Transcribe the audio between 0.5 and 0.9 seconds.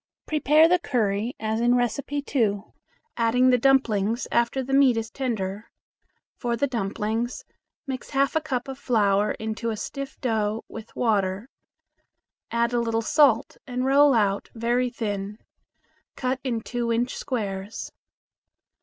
the